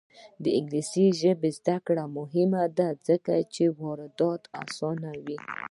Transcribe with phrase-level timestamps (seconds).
[0.43, 5.37] د انګلیسي ژبې زده کړه مهمه ده ځکه چې واردات اسانوي.